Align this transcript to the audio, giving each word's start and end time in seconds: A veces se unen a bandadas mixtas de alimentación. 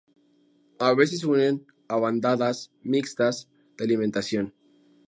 A 0.79 0.95
veces 0.95 1.19
se 1.19 1.27
unen 1.27 1.63
a 1.87 1.95
bandadas 1.97 2.71
mixtas 2.81 3.51
de 3.77 3.83
alimentación. 3.83 4.55